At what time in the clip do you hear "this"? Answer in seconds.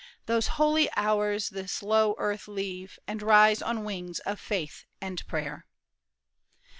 1.51-1.83